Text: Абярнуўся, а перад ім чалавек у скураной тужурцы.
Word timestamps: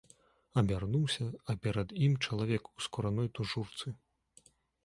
Абярнуўся, 0.61 1.27
а 1.53 1.55
перад 1.65 1.93
ім 2.05 2.17
чалавек 2.29 2.63
у 2.75 2.79
скураной 2.87 3.27
тужурцы. 3.37 3.87